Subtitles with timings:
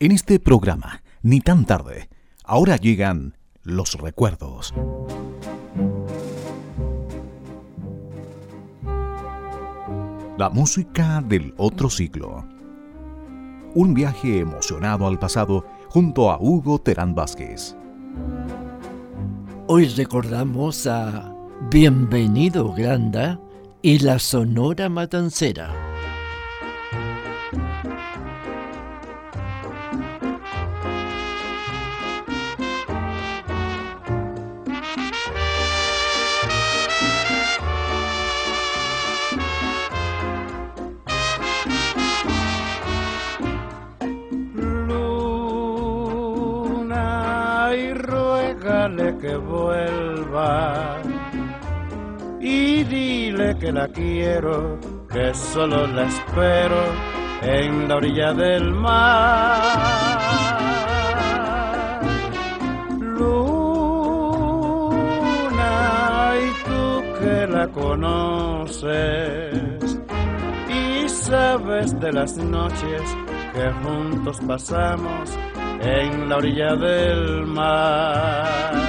[0.00, 2.08] En este programa, ni tan tarde,
[2.42, 4.74] ahora llegan los recuerdos.
[10.36, 12.44] La música del otro siglo.
[13.76, 17.76] Un viaje emocionado al pasado junto a Hugo Terán Vázquez.
[19.68, 21.32] Hoy recordamos a
[21.70, 23.40] Bienvenido Granda
[23.80, 25.93] y la Sonora Matancera.
[49.20, 51.00] Que vuelva
[52.40, 54.78] y dile que la quiero,
[55.10, 56.82] que solo la espero
[57.42, 59.62] en la orilla del mar.
[63.00, 63.54] Luna,
[66.36, 69.52] y tú que la conoces
[70.68, 73.02] y sabes de las noches
[73.54, 75.30] que juntos pasamos
[75.80, 78.83] en la orilla del mar.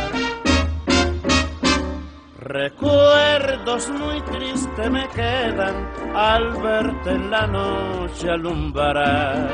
[2.45, 9.49] Recuerdos muy tristes me quedan al verte en la noche alumbrar.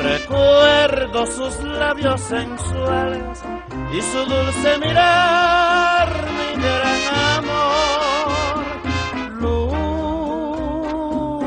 [0.00, 3.42] Recuerdo sus labios sensuales
[3.92, 7.02] y su dulce mirar, mi gran
[7.40, 8.64] amor.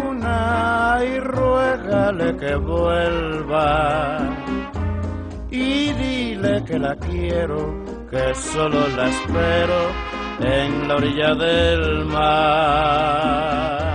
[0.04, 4.18] Luna, y ruégale que vuelva
[5.50, 9.92] y dile que la quiero que solo la espero
[10.40, 13.89] en la orilla del mar.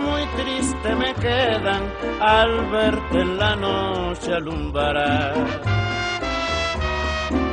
[0.00, 1.82] Muy tristes me quedan
[2.20, 5.34] al verte en la noche alumbrar.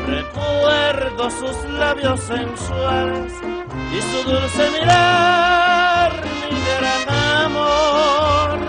[0.07, 3.33] Recuerdo sus labios sensuales
[3.91, 6.11] y su dulce mirar,
[6.49, 7.09] mi gran
[7.45, 8.59] amor.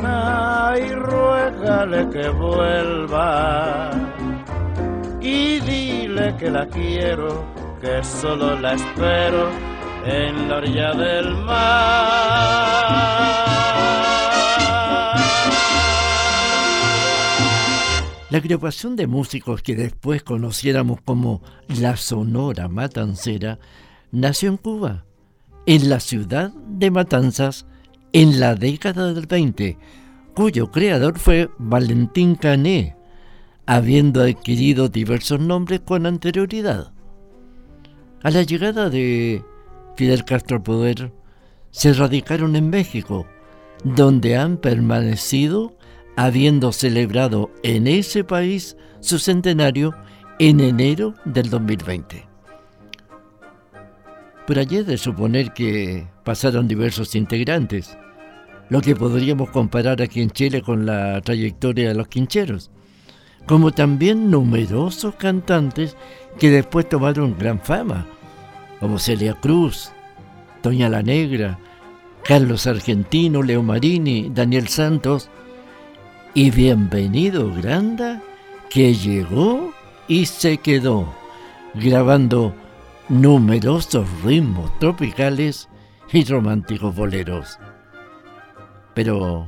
[0.00, 3.90] Luna, y ruégale que vuelva
[5.20, 7.44] y dile que la quiero,
[7.84, 9.50] que solo la espero
[10.06, 12.54] en la orilla del mar.
[18.30, 21.42] La agrupación de músicos que después conociéramos como
[21.78, 23.58] la Sonora Matancera
[24.10, 25.04] nació en Cuba,
[25.66, 27.66] en la ciudad de Matanzas,
[28.14, 29.76] en la década del 20,
[30.34, 32.96] cuyo creador fue Valentín Cané,
[33.66, 36.93] habiendo adquirido diversos nombres con anterioridad.
[38.24, 39.44] A la llegada de
[39.96, 41.12] Fidel Castro al poder,
[41.70, 43.26] se radicaron en México,
[43.84, 45.76] donde han permanecido
[46.16, 49.94] habiendo celebrado en ese país su centenario
[50.38, 52.26] en enero del 2020.
[54.46, 57.98] Por allí de suponer que pasaron diversos integrantes,
[58.70, 62.70] lo que podríamos comparar aquí en Chile con la trayectoria de los quincheros,
[63.46, 65.94] como también numerosos cantantes
[66.38, 68.06] que después tomaron gran fama,
[68.80, 69.92] como Celia Cruz,
[70.62, 71.58] Doña la Negra,
[72.24, 75.28] Carlos Argentino, Leo Marini, Daniel Santos
[76.32, 78.22] y bienvenido Granda
[78.70, 79.72] que llegó
[80.08, 81.14] y se quedó
[81.74, 82.54] grabando
[83.08, 85.68] numerosos ritmos tropicales
[86.12, 87.58] y románticos boleros.
[88.94, 89.46] Pero,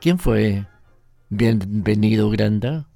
[0.00, 0.66] ¿quién fue
[1.30, 2.86] Bienvenido Granda?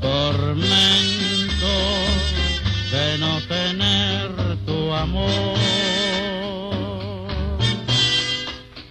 [0.00, 1.76] Tormento
[2.90, 4.30] de no tener
[4.64, 5.58] tu amor.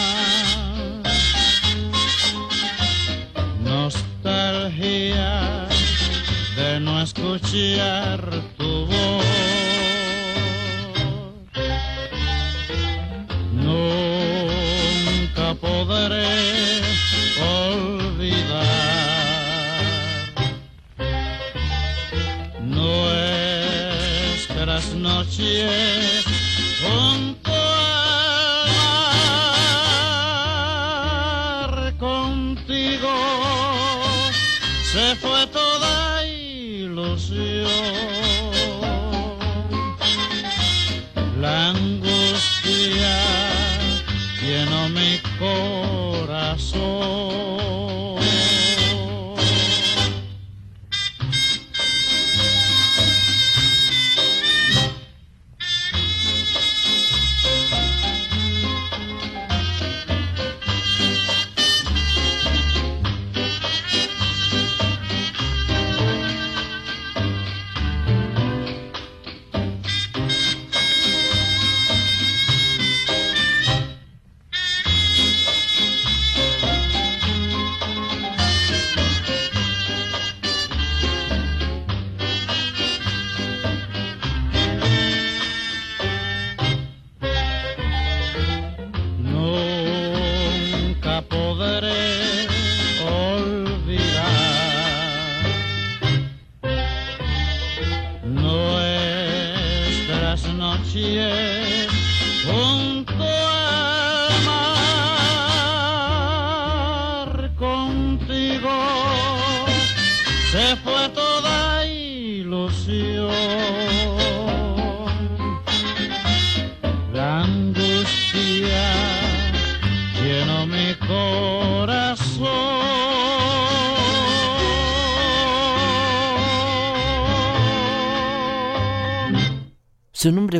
[3.65, 5.41] Nostalgia
[6.55, 8.48] de no escuchar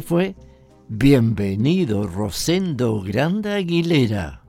[0.10, 0.36] fue
[0.88, 4.42] Bienvenido Rosendo Granda Aguilera,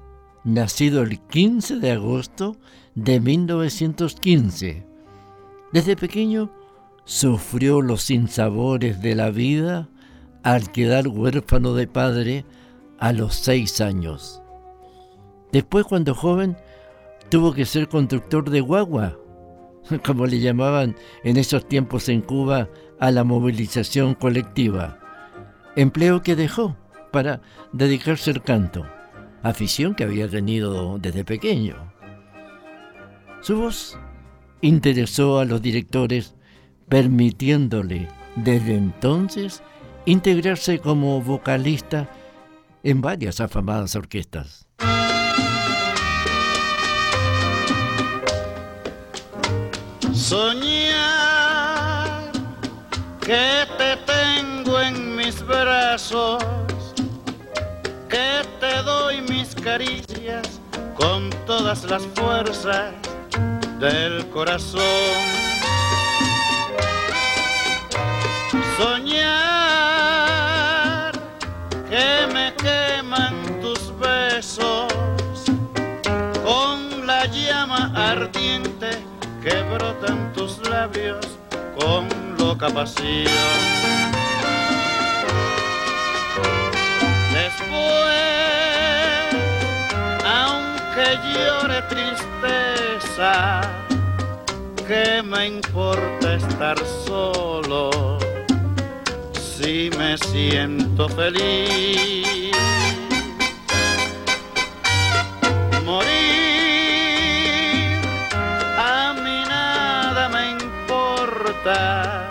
[0.43, 2.57] nacido el 15 de agosto
[2.95, 4.87] de 1915.
[5.71, 6.51] Desde pequeño
[7.05, 9.91] sufrió los sinsabores de la vida
[10.43, 12.47] al quedar huérfano de padre
[12.99, 14.41] a los seis años.
[15.53, 16.57] Después, cuando joven,
[17.29, 19.19] tuvo que ser conductor de guagua,
[20.07, 25.00] como le llamaban en esos tiempos en Cuba a la movilización colectiva,
[25.77, 26.77] empleo que dejó
[27.11, 27.41] para
[27.73, 28.87] dedicarse al canto,
[29.43, 31.93] afición que había tenido desde pequeño.
[33.41, 33.99] Su voz
[34.61, 36.35] interesó a los directores,
[36.89, 39.63] permitiéndole desde entonces
[40.05, 42.09] integrarse como vocalista
[42.83, 44.67] en varias afamadas orquestas.
[50.13, 51.01] Soñar
[53.21, 53.60] que
[58.09, 60.61] que te doy mis caricias
[60.97, 62.95] con todas las fuerzas
[63.79, 64.81] del corazón.
[68.77, 69.23] Soñar
[71.89, 74.93] que me queman tus besos
[76.43, 78.91] con la llama ardiente
[79.41, 81.25] que brotan tus labios
[81.79, 84.00] con loca pasión.
[91.11, 93.61] Aunque llore tristeza,
[94.87, 98.19] ¿qué me importa estar solo
[99.33, 102.55] si me siento feliz?
[105.85, 106.11] Morir
[108.79, 112.29] a mí nada me importa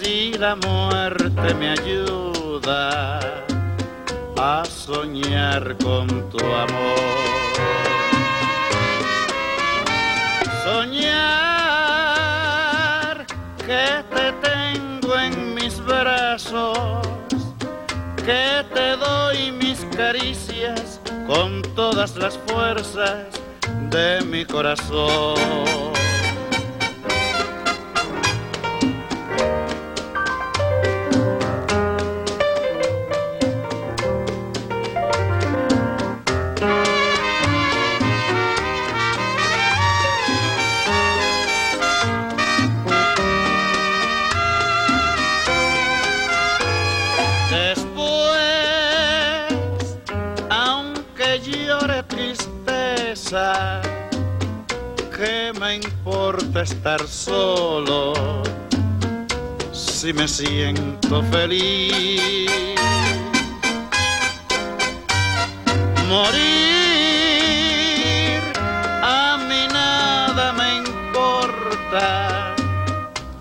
[0.00, 3.20] si la muerte me ayuda
[4.38, 7.37] a soñar con tu amor.
[10.68, 11.08] Soñar
[13.66, 17.00] que te tengo en mis brazos,
[18.16, 23.24] que te doy mis caricias con todas las fuerzas
[23.88, 25.97] de mi corazón.
[53.30, 53.92] Que
[55.60, 58.14] me importa estar solo
[59.70, 62.50] si me siento feliz.
[66.08, 66.40] Morir
[69.02, 72.54] a mí nada me importa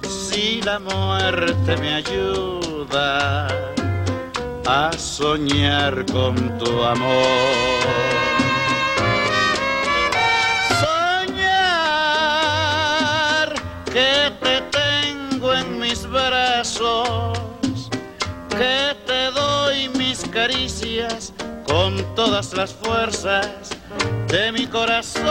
[0.01, 3.48] si la muerte me ayuda
[4.67, 8.26] a soñar con tu amor.
[21.65, 23.72] Con todas las fuerzas
[24.27, 25.24] de mi corazón.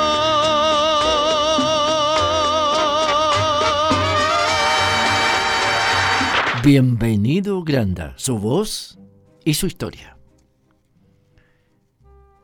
[6.64, 8.98] Bienvenido Granda, su voz
[9.44, 10.18] y su historia.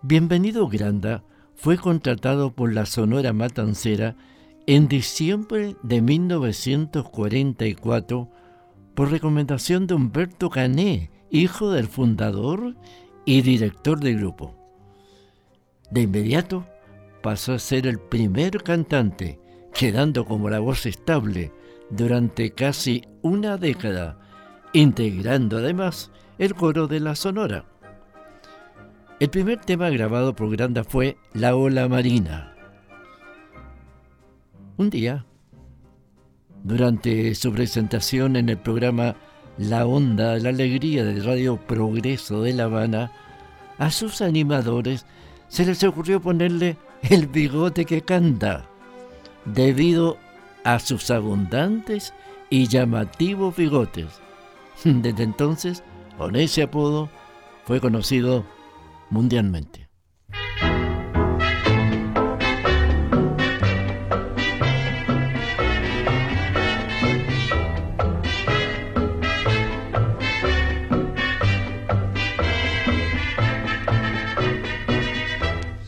[0.02, 1.24] Bienvenido Granda
[1.56, 4.14] fue contratado por la Sonora Matancera
[4.68, 8.30] en diciembre de 1944
[8.94, 12.76] por recomendación de Humberto Cané, hijo del fundador
[13.24, 14.54] y director del grupo.
[15.90, 16.66] De inmediato
[17.22, 19.40] pasó a ser el primer cantante,
[19.74, 21.50] quedando como la voz estable
[21.90, 24.18] durante casi una década,
[24.72, 27.64] integrando además el coro de la Sonora.
[29.18, 32.54] El primer tema grabado por Granda fue La Ola Marina.
[34.76, 35.24] Un día,
[36.64, 39.16] durante su presentación en el programa
[39.58, 43.12] La Onda la Alegría de Radio Progreso de La Habana,
[43.78, 45.04] a sus animadores
[45.48, 48.64] se les ocurrió ponerle el bigote que canta,
[49.44, 50.16] debido
[50.64, 52.14] a sus abundantes
[52.48, 54.06] y llamativos bigotes.
[54.84, 55.82] Desde entonces,
[56.16, 57.10] con ese apodo,
[57.66, 58.44] fue conocido
[59.10, 59.81] mundialmente.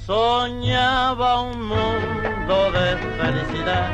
[0.09, 3.91] Un mundo de felicidad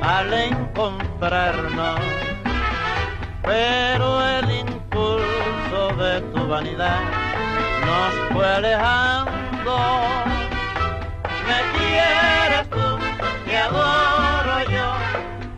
[0.00, 2.00] al encontrarnos,
[3.42, 7.00] pero el impulso de tu vanidad
[7.84, 9.76] nos fue alejando.
[11.46, 12.98] Me quieres tú,
[13.44, 14.92] te adoro yo,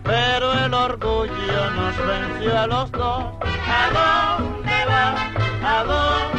[0.02, 3.24] pero el orgullo nos venció a los dos.
[3.68, 5.20] ¿A dónde vas?
[5.64, 6.37] ¿A dónde?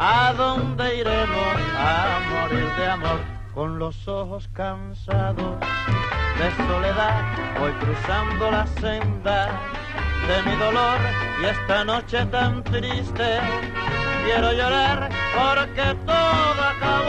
[0.00, 3.18] ¿A dónde iremos a morir de amor?
[3.52, 5.58] Con los ojos cansados
[6.38, 7.20] de soledad,
[7.58, 9.50] voy cruzando la senda
[10.28, 11.00] de mi dolor
[11.42, 13.40] y esta noche tan triste
[14.24, 17.08] quiero llorar porque todo acabó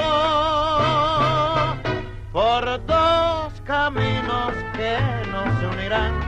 [2.31, 4.97] por dos caminos que
[5.29, 6.19] nos unirán.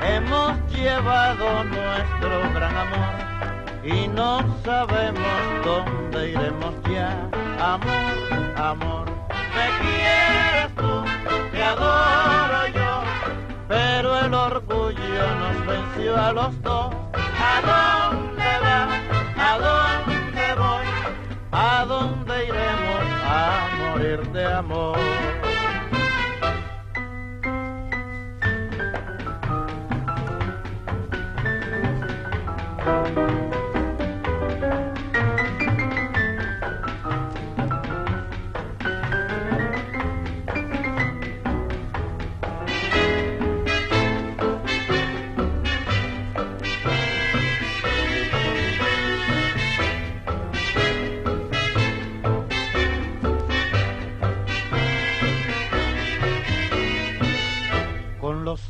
[0.00, 3.27] Hemos llevado nuestro gran amor
[3.88, 7.28] y no sabemos dónde iremos ya.
[7.58, 9.06] Amor, amor,
[9.54, 11.04] me quieres tú,
[11.50, 13.02] te adoro yo,
[13.66, 16.94] pero el orgullo nos venció a los dos.
[17.14, 18.88] ¿A dónde va?
[19.38, 20.86] ¿A dónde voy?
[21.52, 24.98] ¿A dónde iremos a morir de amor?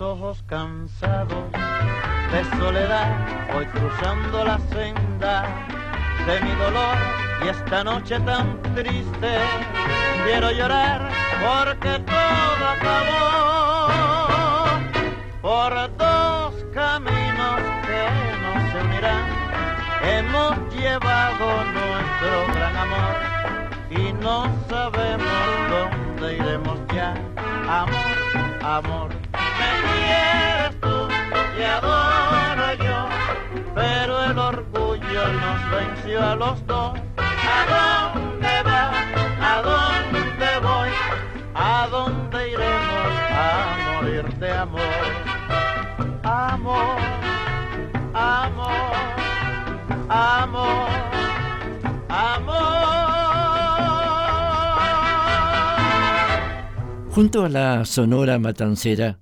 [0.08, 1.52] Ojos cansados
[2.32, 3.08] de soledad,
[3.52, 5.44] voy cruzando la senda
[6.26, 6.96] de mi dolor
[7.44, 9.38] y esta noche tan triste
[10.24, 11.10] quiero llorar
[11.44, 13.90] porque todo acabó
[15.42, 18.02] por dos caminos que
[18.44, 19.26] nos unirán.
[20.04, 23.16] Hemos llevado nuestro gran amor
[23.90, 27.14] y no sabemos dónde iremos ya.
[27.68, 28.16] Amor,
[28.62, 29.17] amor
[31.56, 33.08] te adoro yo,
[33.74, 36.92] pero el orgullo nos venció a los dos.
[37.18, 38.90] ¿A dónde va?
[39.40, 40.90] ¿A dónde voy?
[41.54, 44.80] ¿A dónde iremos a morir de amor?
[46.22, 46.98] Amor,
[48.14, 48.92] amor,
[50.08, 50.88] amor,
[52.08, 52.68] amor.
[57.10, 59.18] Junto a la Sonora Matancera,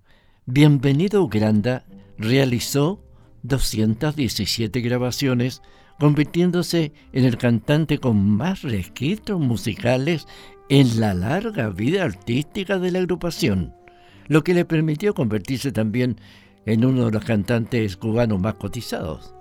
[0.49, 1.85] Bienvenido Granda
[2.19, 3.03] realizó
[3.43, 5.61] 217 grabaciones,
[5.99, 10.29] convirtiéndose en el cantante con más registros musicales
[10.69, 13.75] en la larga vida artística de la agrupación,
[14.29, 16.21] lo que le permitió convertirse también
[16.65, 19.35] en uno de los cantantes cubanos más cotizados.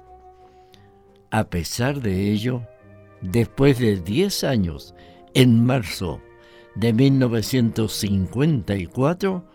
[1.30, 2.64] A pesar de ello,
[3.22, 4.96] después de 10 años,
[5.36, 6.20] en marzo
[6.74, 9.55] de 1954,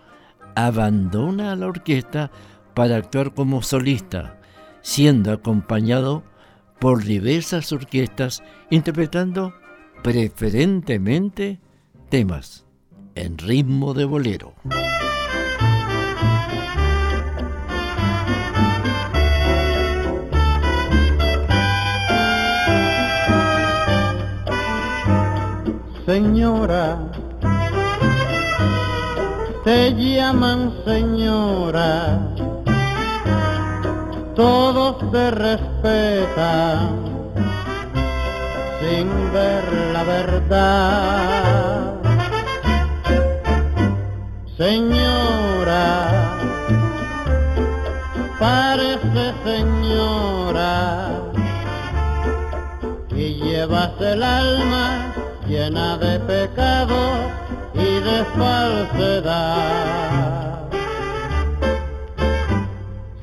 [0.54, 2.30] abandona la orquesta
[2.75, 4.38] para actuar como solista,
[4.83, 6.23] siendo acompañado
[6.78, 9.52] por diversas orquestas interpretando
[10.02, 11.61] preferentemente
[12.09, 12.64] temas
[13.14, 14.54] en ritmo de bolero.
[26.07, 27.12] Señora,
[29.71, 32.19] te llaman señora,
[34.35, 36.89] todos te respetan
[38.81, 41.95] sin ver la verdad.
[44.59, 45.91] Señora,
[48.41, 51.11] parece señora,
[53.11, 55.15] y llevas el alma
[55.47, 56.99] llena de pecado
[57.81, 59.71] y de falsedad.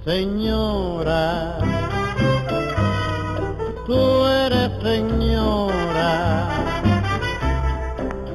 [0.06, 1.58] Señora,
[3.86, 6.48] tú eres señora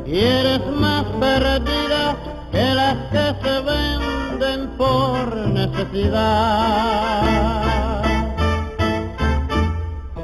[0.07, 2.17] y eres más perdida
[2.53, 7.23] que las que se venden por necesidad.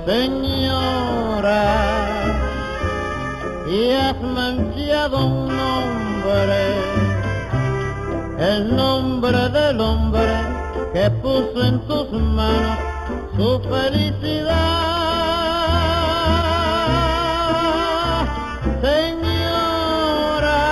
[0.07, 1.63] Señora,
[3.71, 6.61] y has manchado un nombre,
[8.39, 10.33] el nombre del hombre
[10.95, 12.79] que puso en tus manos
[13.37, 14.57] su felicidad.
[18.81, 20.65] Señora,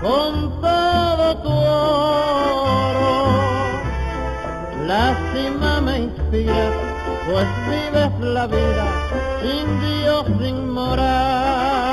[0.00, 3.02] con todo tu oro,
[4.86, 6.87] lástima me inspiras,
[7.30, 8.86] pues vives la vida
[9.42, 11.87] sin Dios, sin moral.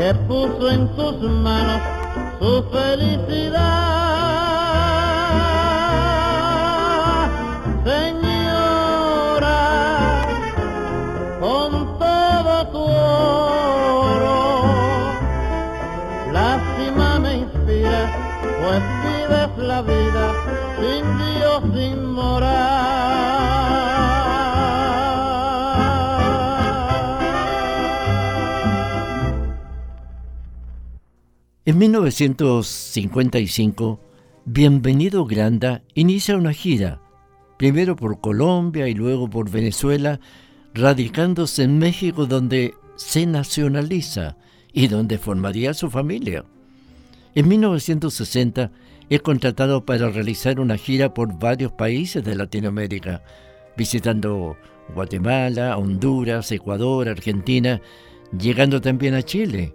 [0.00, 0.16] En
[31.80, 34.00] 1955,
[34.44, 37.00] Bienvenido Granda inicia una gira,
[37.56, 40.20] primero por Colombia y luego por Venezuela,
[40.74, 44.36] radicándose en México donde se nacionaliza
[44.74, 46.44] y donde formaría su familia.
[47.34, 48.72] En 1960
[49.08, 53.22] es contratado para realizar una gira por varios países de Latinoamérica,
[53.74, 54.58] visitando
[54.94, 57.80] Guatemala, Honduras, Ecuador, Argentina,
[58.38, 59.74] llegando también a Chile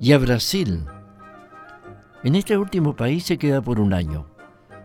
[0.00, 0.82] y a Brasil
[2.24, 4.26] en este último país se queda por un año,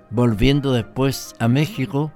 [0.09, 2.11] volviendo después a México,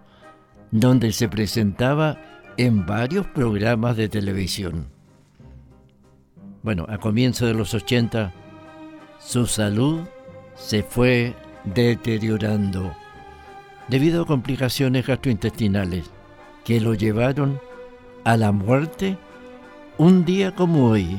[0.71, 2.19] donde se presentaba
[2.57, 4.89] en varios programas de televisión.
[6.61, 8.33] Bueno, a comienzos de los 80,
[9.19, 10.01] su salud
[10.55, 12.93] se fue deteriorando
[13.87, 16.09] debido a complicaciones gastrointestinales
[16.65, 17.59] que lo llevaron
[18.25, 19.17] a la muerte
[19.97, 21.17] un día como hoy,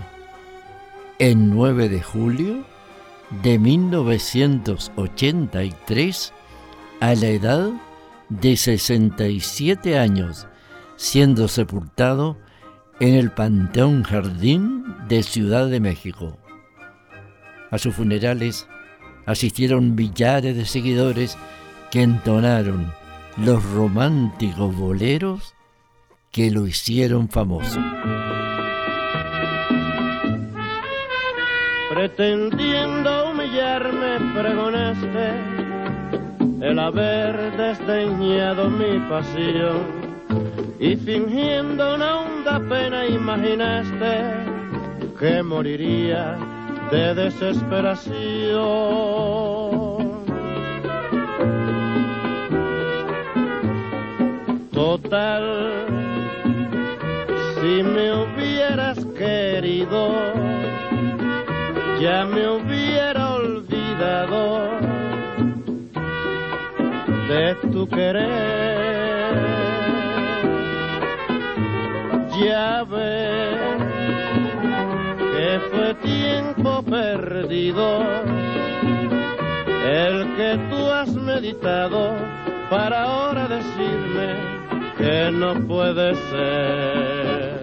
[1.18, 2.73] el 9 de julio
[3.42, 6.32] de 1983
[7.00, 7.70] a la edad
[8.28, 10.46] de 67 años,
[10.96, 12.38] siendo sepultado
[13.00, 16.38] en el Panteón Jardín de Ciudad de México.
[17.70, 18.68] A sus funerales
[19.26, 21.36] asistieron millares de seguidores
[21.90, 22.92] que entonaron
[23.36, 25.54] los románticos boleros
[26.30, 27.80] que lo hicieron famoso.
[31.94, 35.30] Pretendiendo humillarme, pregonaste
[36.60, 39.82] el haber desdeñado mi pasión
[40.80, 44.24] y fingiendo una honda pena imaginaste
[45.20, 46.36] que moriría
[46.90, 48.24] de desesperación.
[54.72, 55.44] Total,
[57.54, 60.53] si me hubieras querido,
[62.00, 64.70] ya me hubiera olvidado
[67.28, 69.34] de tu querer.
[72.40, 73.58] Ya ves
[75.32, 78.02] que fue tiempo perdido
[79.84, 82.14] el que tú has meditado
[82.70, 84.54] para ahora decirme
[84.96, 87.53] que no puede ser.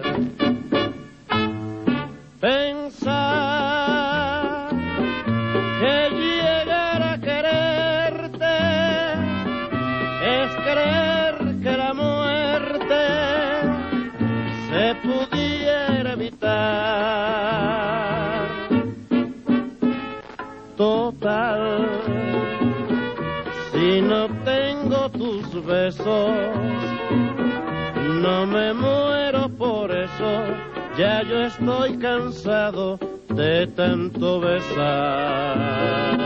[31.58, 36.18] Estoy cansado de tanto besar.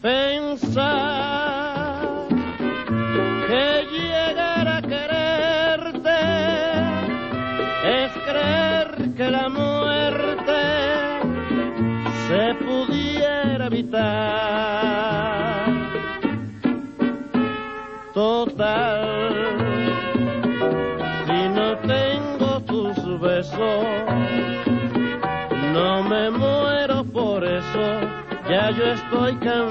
[0.00, 1.07] Pensar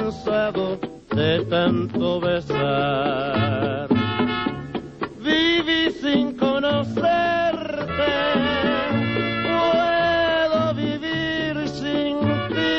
[0.08, 0.80] cansado
[1.14, 3.90] de tanto besar.
[5.20, 8.14] Viví sin conocerte,
[9.44, 12.20] puedo vivir sin
[12.56, 12.78] ti.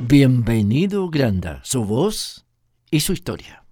[0.00, 2.44] Bienvenido Granda, su voz
[2.90, 3.67] y su historia.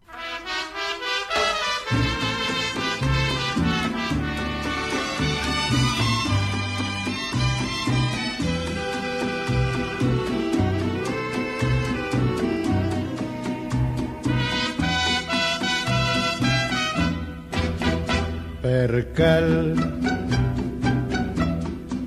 [18.76, 19.74] Percal,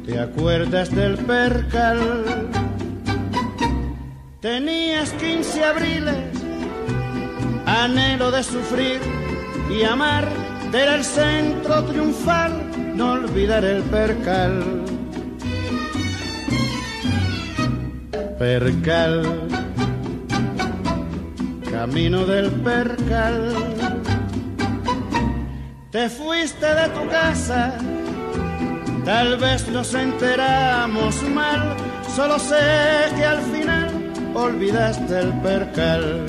[0.06, 1.98] ¿te acuerdas del percal?
[4.40, 6.16] Tenías 15 abriles,
[7.66, 9.00] anhelo de sufrir
[9.68, 10.28] y amar,
[10.72, 12.52] era el centro triunfal,
[12.96, 14.84] no olvidar el percal.
[18.38, 19.24] Percal,
[21.72, 23.79] camino del percal.
[25.92, 27.74] Te fuiste de tu casa,
[29.06, 31.76] tal vez nos enteramos mal,
[32.16, 36.28] solo sé que al final olvidaste el percal.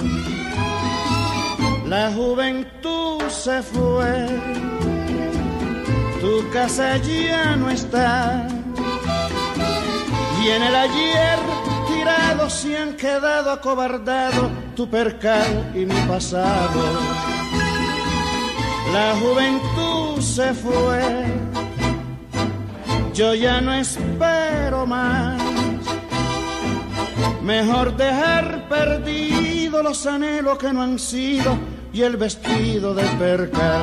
[1.86, 4.28] La juventud se fue,
[6.22, 8.48] tu casa ya no está,
[10.42, 11.38] y en el ayer
[11.86, 17.29] tirado se han quedado acobardados tu percal y mi pasado
[18.92, 21.24] la juventud se fue,
[23.14, 25.40] yo ya no espero más.
[27.42, 31.56] Mejor dejar perdido los anhelos que no han sido
[31.92, 33.82] y el vestido de percal.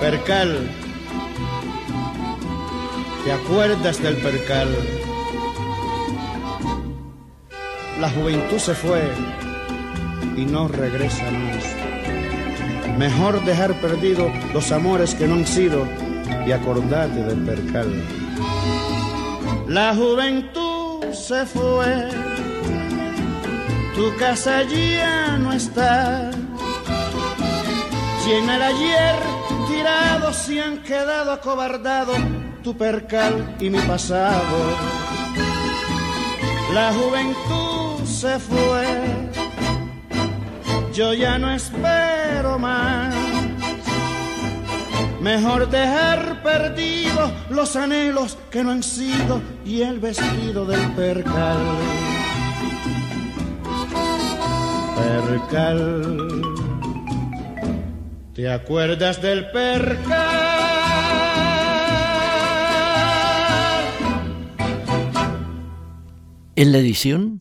[0.00, 0.70] Percal,
[3.24, 4.68] ¿te acuerdas del percal?
[8.00, 9.10] La juventud se fue
[10.36, 11.64] y no regresa más.
[12.98, 15.86] Mejor dejar perdido los amores que no han sido
[16.46, 18.02] y acordarte del percal.
[19.68, 22.08] La juventud se fue,
[23.94, 26.30] tu casa ya no está.
[28.22, 29.14] Si en el ayer
[29.68, 32.18] tirado se han quedado acobardados
[32.66, 34.56] tu percal y mi pasado.
[36.74, 38.84] La juventud se fue,
[40.96, 43.14] yo ya no espero más
[45.20, 51.58] Mejor dejar perdidos los anhelos que no han sido y el vestido del percal.
[54.94, 56.42] Percal.
[58.34, 60.16] ¿Te acuerdas del percal?
[66.54, 67.35] En la edición,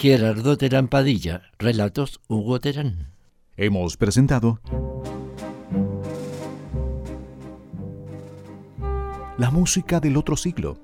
[0.00, 3.12] Gerardo Terán Padilla, relatos Hugo Terán.
[3.58, 4.58] Hemos presentado
[9.36, 10.78] la música del otro siglo.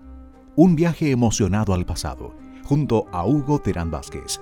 [0.54, 4.38] Un viaje emocionado al pasado, junto a Hugo Terán Vázquez